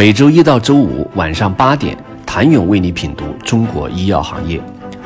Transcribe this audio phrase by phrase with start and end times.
[0.00, 4.58] 每周一到周五晚上八点，谭勇为你品读中国医药行业，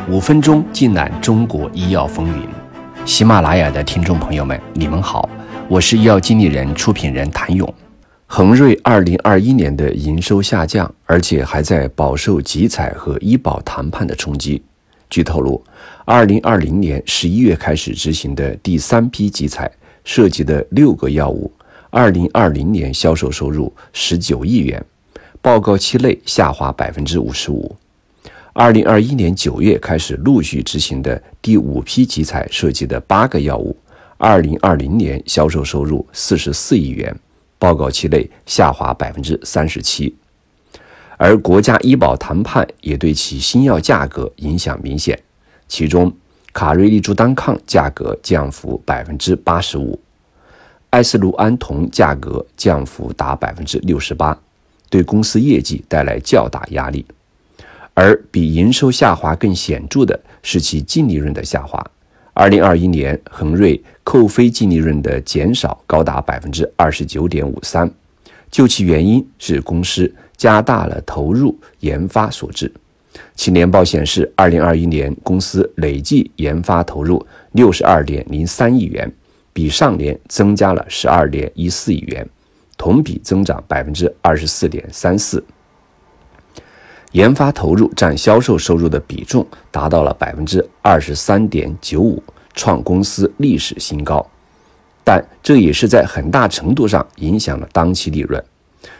[0.08, 2.46] 五分钟尽览中国医药风云。
[3.04, 5.28] 喜马拉雅的听众朋友们，你们好，
[5.68, 7.74] 我是医药经理人、出品人谭勇。
[8.26, 14.62] 恒瑞二零二一年的营收下降，而且还在饱受集采和医保谈判的冲击。
[15.10, 15.60] 据透露，
[16.04, 19.68] 二零二零年十一月开始执行的第三批集采，
[20.04, 21.50] 涉及的六个药物。
[21.96, 24.84] 二零二零年销售收入十九亿元，
[25.40, 27.76] 报告期内下滑百分之五十五。
[28.52, 33.76] 二零二一年九月开始陆续执行的第五批集采涉及的八个药物，
[34.16, 37.16] 二零二零年销售收入四十四亿元，
[37.60, 40.12] 报告期内下滑百分之三十七。
[41.16, 45.16] 而国家医保谈判也对其新药价格影响明显，
[45.68, 46.12] 其中
[46.52, 50.00] 卡瑞利珠单抗价格降幅百分之八十五。
[50.94, 54.40] 艾斯卢安酮价格降幅达百分之六十八，
[54.88, 57.04] 对公司业绩带来较大压力。
[57.94, 61.84] 而比营收下滑更显著的是其净利润的下滑。
[62.32, 67.90] 二零二一年，恒瑞扣非净利润的减少高达百分之二十九点五三，
[68.52, 72.72] 究其原因是公司加大了投入研发所致。
[73.34, 79.12] 其年报显示，二零二一年公司累计研发投入六十二点零三亿元。
[79.54, 82.28] 比上年增加了十二点一四亿元，
[82.76, 85.42] 同比增长百分之二十四点三四。
[87.12, 92.20] 研发投入占销售收入的比重达到了百分之二十三点九五，
[92.52, 94.28] 创公司历史新高。
[95.04, 98.42] 但这也是在很大程度上影响了当期利润。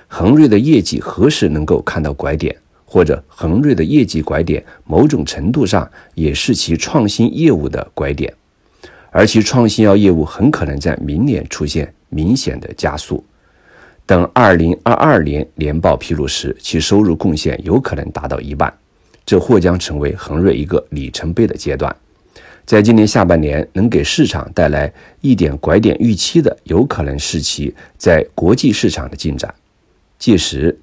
[0.06, 8.32] 恒瑞的业绩何时能够看到拐点，或者恒瑞的业绩拐点，某种程度上也是其创新业务的拐点。
[9.16, 13.24] 而其创新药业务很可能在明年出现明显的加速。
[14.04, 18.74] 等二零二二年年报披露时，其收入贡献有可能达到一半，
[19.24, 21.94] 这或将成为恒瑞一个里程碑的阶段。
[22.66, 29.54] 在今年下半年能给市场带来一点拐点预期的，有可能是其在国际市场的进展。
[30.18, 30.76] 届时，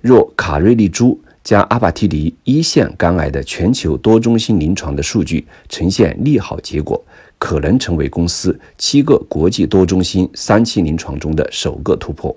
[0.00, 7.00] 若卡瑞利珠加阿帕替尼一线肝癌的全球多中心临床的数据呈现利好结果。
[7.38, 12.34] 可能成为公司七个国际多中心三期临床中的首个突破。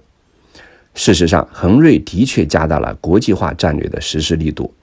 [0.96, 4.74] 事实上，恒瑞的确加大了国际化战略的实施力度。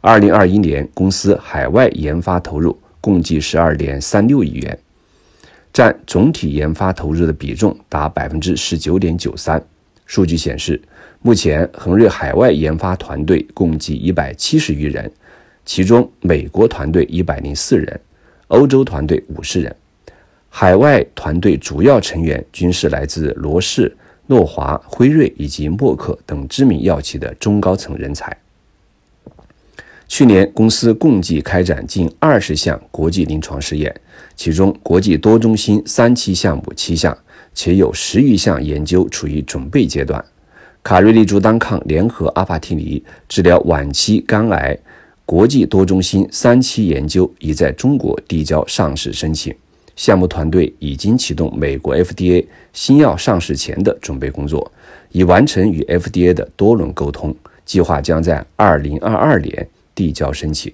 [0.00, 4.78] 二零二一年，公司海外研发投入共计十二点三六亿元，
[5.72, 9.62] 占总体研发投入的比重达百分之十九点九三。
[10.06, 10.80] 数据显示，
[11.20, 15.10] 目前恒瑞海外研发团队共计一百七十余人，
[15.66, 18.00] 其中美国团队一百零四人。
[18.48, 19.74] 欧洲团队五十人，
[20.48, 23.94] 海外团队主要成员均是来自罗氏、
[24.26, 28.36] 诺华、辉瑞以及默克等知名药企的中高层人才。
[30.08, 33.92] 去年，公司共计开展近二十项国际临床试验，
[34.36, 37.16] 其中国际多中心三期项目七项，
[37.52, 40.24] 且有十余项研究处于准备阶段。
[40.84, 44.78] 卡瑞利珠单抗联合阿帕替尼治疗晚期肝癌。
[45.26, 49.52] 国际多中心三期研究已在中国递交上市申请，
[49.96, 54.70] 项目团队已经启动美国 FDA 新药上市前的准备工作，
[55.10, 60.72] 已完成与 FDA 的多轮沟通，计划将在二零二二年递交申请。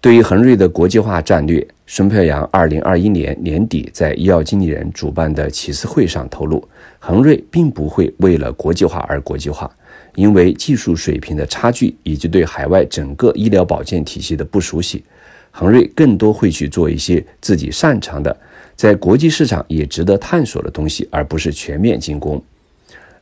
[0.00, 6.66] 对于恒瑞的国际化战略，孙飘扬二零二一年年底在医药经理人主办的启示会上透露，
[6.98, 9.70] 恒瑞并不会为了国际化而国际化。
[10.14, 15.04] 因为技术水平的差距以及对海外整个医疗保健体系的不熟悉，
[15.50, 18.36] 恒瑞更多会去做一些自己擅长的，
[18.74, 22.42] 在国际市场也值得探索的东西，而不是全面进攻。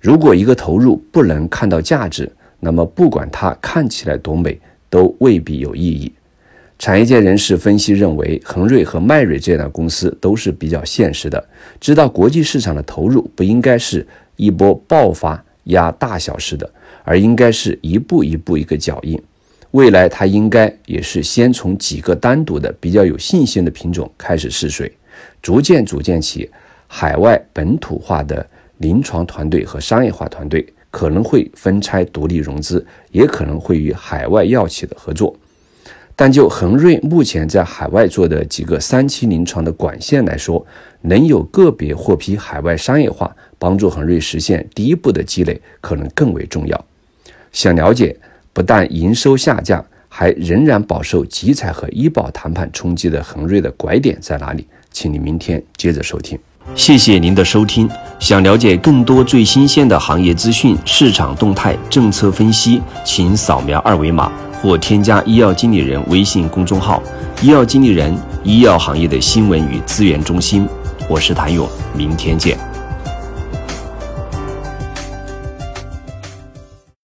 [0.00, 4.59] 如果一个投入不能看到价值，那么不管它看起来多美，
[4.91, 6.12] 都未必有意义。
[6.78, 11.48] 产业界人士分析认为，恒瑞和迈瑞这样的公司都是比较现实的，
[11.80, 14.04] 知道国际市场的投入不应该是
[14.34, 16.69] 一波爆发压大小式的。
[17.05, 19.21] 而应该是一步一步一个脚印，
[19.72, 24.93] 未来它应该也是先从几个单独的比较有信心的品种开始试水，
[25.41, 26.51] 逐渐组建起
[26.87, 28.47] 海外本土化的
[28.78, 35.34] 临床团队和商业化团队，可能会分拆独立融资，也可能会与海外药企的合作。
[36.15, 40.65] 但就恒瑞目前在海外做的几个三期临床的管线来说，
[41.01, 46.84] 能有个别获批海外商业化，帮助恒瑞实现第一步的积累，可能更为重要。
[47.53, 48.16] 想了解
[48.53, 54.66] 不但营收下降，还仍然饱受集采和医保谈判冲击的恒瑞的拐点在哪里？
[54.91, 56.39] 请你明天接着收听。
[56.75, 57.89] 谢谢您的收听。
[58.19, 64.31] 想了解更多最新鲜的行业资讯、市场动态、政策分析，请扫描二维码
[64.63, 67.03] 或添加医药经理人微信公众号
[67.43, 70.69] “医药经理人”医药行业的新闻与资源中心。
[71.09, 72.72] 我是谭勇，明天见。